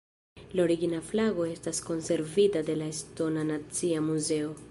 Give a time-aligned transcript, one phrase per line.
[0.57, 4.53] La origina flago estas konservita en la estona nacia muzeo.